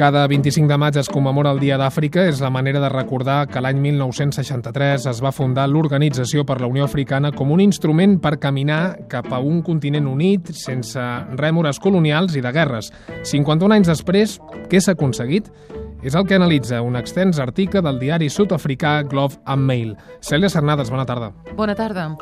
Cada 0.00 0.26
25 0.26 0.66
de 0.66 0.78
maig 0.80 0.96
es 0.96 1.10
commemora 1.12 1.50
el 1.52 1.58
Dia 1.60 1.76
d'Àfrica. 1.76 2.22
És 2.24 2.38
la 2.40 2.48
manera 2.48 2.80
de 2.80 2.88
recordar 2.88 3.42
que 3.52 3.60
l'any 3.60 3.76
1963 3.84 5.04
es 5.10 5.20
va 5.20 5.28
fundar 5.28 5.66
l'Organització 5.68 6.46
per 6.48 6.56
la 6.62 6.70
Unió 6.72 6.86
Africana 6.88 7.34
com 7.36 7.52
un 7.52 7.60
instrument 7.60 8.16
per 8.24 8.38
caminar 8.40 8.96
cap 9.12 9.28
a 9.28 9.42
un 9.44 9.60
continent 9.60 10.08
unit, 10.08 10.54
sense 10.56 11.04
rèmores 11.36 11.76
colonials 11.84 12.32
i 12.32 12.40
de 12.40 12.48
guerres. 12.56 12.88
51 13.28 13.76
anys 13.76 13.92
després, 13.92 14.38
què 14.72 14.80
s'ha 14.80 14.96
aconseguit? 14.96 15.52
És 16.00 16.16
el 16.16 16.24
que 16.24 16.40
analitza 16.40 16.80
un 16.80 16.96
extens 16.96 17.36
article 17.36 17.84
del 17.84 18.00
diari 18.00 18.32
sud-africà 18.32 19.02
Glove 19.04 19.36
and 19.44 19.68
Mail. 19.68 19.98
Cèlia 20.24 20.48
Cernades, 20.48 20.88
bona 20.88 21.04
tarda. 21.04 21.34
Bona 21.60 21.76
tarda. 21.76 22.14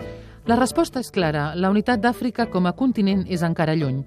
La 0.49 0.57
resposta 0.57 0.97
és 0.97 1.11
clara. 1.13 1.51
La 1.61 1.69
unitat 1.69 2.01
d'Àfrica 2.01 2.47
com 2.49 2.65
a 2.65 2.71
continent 2.73 3.27
és 3.29 3.43
encara 3.45 3.75
lluny. 3.77 3.99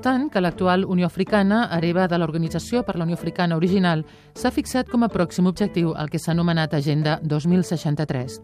Tant 0.00 0.30
que 0.32 0.40
l'actual 0.40 0.86
Unió 0.88 1.04
Africana, 1.10 1.58
hereva 1.76 2.06
de 2.08 2.16
l'Organització 2.16 2.80
per 2.86 2.94
la 2.96 3.04
Unió 3.04 3.18
Africana 3.18 3.58
original, 3.60 4.06
s'ha 4.32 4.48
fixat 4.50 4.88
com 4.88 5.04
a 5.04 5.10
pròxim 5.12 5.50
objectiu 5.50 5.90
el 5.92 6.08
que 6.08 6.16
s'ha 6.18 6.32
anomenat 6.32 6.72
Agenda 6.78 7.18
2063, 7.20 8.38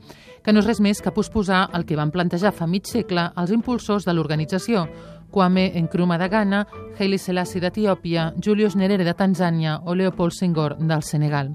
que 0.44 0.52
no 0.52 0.60
és 0.60 0.68
res 0.68 0.82
més 0.84 1.00
que 1.00 1.14
posposar 1.16 1.62
el 1.72 1.86
que 1.88 1.96
van 1.96 2.12
plantejar 2.12 2.52
fa 2.52 2.68
mig 2.68 2.92
segle 2.92 3.30
els 3.40 3.54
impulsors 3.56 4.04
de 4.04 4.12
l'organització, 4.12 4.84
Kwame 5.32 5.70
Nkrumah 5.80 6.20
de 6.20 6.28
Ghana, 6.28 6.60
Haile 6.98 7.16
Selassie 7.16 7.64
d'Etiòpia, 7.64 8.34
Julius 8.36 8.76
Nyerere 8.76 9.08
de 9.08 9.16
Tanzània 9.16 9.80
o 9.86 9.96
Leopold 9.96 10.36
Senghor 10.36 10.76
del 10.76 11.02
Senegal. 11.02 11.54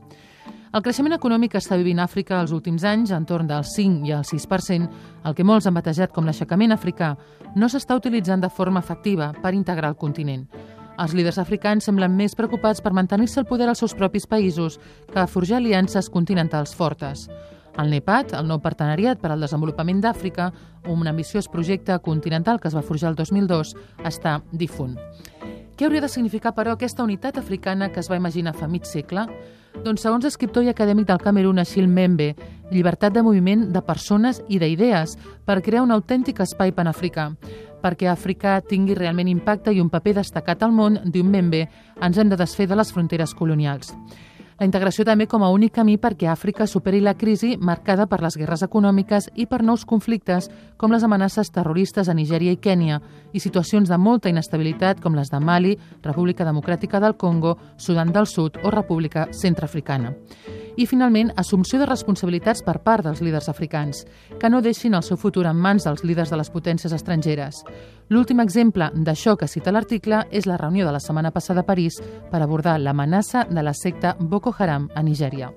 El 0.71 0.79
creixement 0.79 1.11
econòmic 1.11 1.51
que 1.51 1.59
està 1.59 1.75
vivint 1.75 1.99
Àfrica 1.99 2.37
els 2.39 2.53
últims 2.55 2.85
anys, 2.87 3.09
entorn 3.11 3.49
del 3.49 3.65
5 3.67 4.05
i 4.07 4.13
el 4.15 4.21
6%, 4.23 4.85
el 5.27 5.33
que 5.35 5.43
molts 5.43 5.67
han 5.67 5.75
batejat 5.75 6.13
com 6.15 6.23
l'aixecament 6.23 6.71
africà, 6.71 7.09
no 7.59 7.67
s'està 7.67 7.97
utilitzant 7.99 8.39
de 8.39 8.49
forma 8.49 8.79
efectiva 8.79 9.33
per 9.43 9.51
integrar 9.51 9.89
el 9.91 9.99
continent. 9.99 10.45
Els 10.95 11.11
líders 11.17 11.41
africans 11.43 11.83
semblen 11.83 12.15
més 12.15 12.37
preocupats 12.39 12.79
per 12.79 12.95
mantenir-se 12.95 13.41
el 13.43 13.49
poder 13.51 13.67
als 13.67 13.83
seus 13.83 13.97
propis 13.99 14.29
països 14.31 14.79
que 15.11 15.19
a 15.19 15.27
forjar 15.27 15.59
aliances 15.59 16.07
continentals 16.09 16.71
fortes. 16.71 17.27
El 17.75 17.91
NEPAT, 17.91 18.37
el 18.39 18.47
nou 18.47 18.63
partenariat 18.63 19.19
per 19.19 19.33
al 19.33 19.43
desenvolupament 19.43 19.99
d'Àfrica, 19.99 20.53
un 20.87 21.07
ambiciós 21.07 21.51
projecte 21.51 21.99
continental 21.99 22.63
que 22.63 22.71
es 22.71 22.79
va 22.79 22.87
forjar 22.87 23.11
el 23.11 23.19
2002, 23.19 23.75
està 24.07 24.39
difunt. 24.53 24.95
Què 25.75 25.87
hauria 25.87 26.03
de 26.05 26.07
significar, 26.07 26.55
però, 26.55 26.77
aquesta 26.77 27.03
unitat 27.03 27.39
africana 27.41 27.91
que 27.91 27.99
es 27.99 28.07
va 28.07 28.19
imaginar 28.19 28.55
fa 28.55 28.71
mig 28.71 28.87
segle? 28.87 29.27
Doncs, 29.79 30.03
segons 30.03 30.25
l'escriptor 30.27 30.65
i 30.65 30.69
acadèmic 30.69 31.07
del 31.07 31.21
Camerún, 31.23 31.59
Achille 31.61 31.87
Membe, 31.87 32.33
llibertat 32.71 33.15
de 33.15 33.23
moviment 33.23 33.63
de 33.71 33.81
persones 33.81 34.41
i 34.51 34.59
d'idees 34.59 35.15
per 35.47 35.61
crear 35.63 35.85
un 35.85 35.93
autèntic 35.95 36.41
espai 36.43 36.73
panafricà. 36.75 37.31
Perquè 37.81 38.11
Àfrica 38.11 38.59
tingui 38.67 38.93
realment 38.99 39.31
impacte 39.31 39.73
i 39.73 39.81
un 39.81 39.89
paper 39.89 40.19
destacat 40.19 40.61
al 40.61 40.75
món, 40.75 40.99
diu 41.05 41.23
Membe, 41.25 41.63
ens 42.03 42.19
hem 42.19 42.29
de 42.29 42.37
desfer 42.37 42.67
de 42.67 42.77
les 42.77 42.91
fronteres 42.93 43.33
colonials. 43.33 43.95
La 44.59 44.67
integració 44.67 45.05
també 45.07 45.27
com 45.27 45.43
a 45.43 45.49
únic 45.53 45.73
camí 45.77 45.97
perquè 45.97 46.29
Àfrica 46.31 46.67
superi 46.67 47.01
la 47.01 47.15
crisi 47.17 47.55
marcada 47.57 48.07
per 48.07 48.21
les 48.21 48.37
guerres 48.37 48.63
econòmiques 48.65 49.29
i 49.35 49.47
per 49.47 49.61
nous 49.63 49.85
conflictes 49.85 50.49
com 50.77 50.91
les 50.91 51.03
amenaces 51.03 51.51
terroristes 51.51 52.09
a 52.09 52.17
Nigèria 52.17 52.53
i 52.53 52.61
Kènia 52.61 53.01
i 53.33 53.39
situacions 53.39 53.89
de 53.89 53.97
molta 53.97 54.29
inestabilitat 54.29 55.01
com 55.01 55.15
les 55.15 55.31
de 55.31 55.39
Mali, 55.39 55.77
República 56.03 56.45
Democràtica 56.45 56.99
del 56.99 57.17
Congo, 57.17 57.57
Sudan 57.77 58.11
del 58.11 58.27
Sud 58.27 58.59
o 58.63 58.71
República 58.71 59.29
Centrafricana 59.31 60.13
i, 60.77 60.85
finalment, 60.85 61.31
assumpció 61.37 61.79
de 61.79 61.87
responsabilitats 61.89 62.63
per 62.63 62.79
part 62.85 63.05
dels 63.05 63.21
líders 63.21 63.49
africans, 63.49 64.05
que 64.39 64.49
no 64.49 64.61
deixin 64.61 64.95
el 64.95 65.03
seu 65.03 65.17
futur 65.17 65.45
en 65.49 65.57
mans 65.57 65.87
dels 65.87 66.03
líders 66.03 66.31
de 66.31 66.39
les 66.39 66.51
potències 66.51 66.93
estrangeres. 66.93 67.63
L'últim 68.09 68.41
exemple 68.43 68.89
d'això 68.93 69.37
que 69.37 69.47
cita 69.47 69.71
l'article 69.71 70.25
és 70.31 70.47
la 70.49 70.57
reunió 70.57 70.85
de 70.85 70.91
la 70.91 70.99
setmana 70.99 71.31
passada 71.31 71.61
a 71.61 71.67
París 71.67 72.01
per 72.31 72.41
abordar 72.41 72.79
l'amenaça 72.79 73.45
de 73.49 73.63
la 73.63 73.73
secta 73.73 74.15
Boko 74.19 74.55
Haram 74.57 74.89
a 74.95 75.03
Nigèria. 75.03 75.51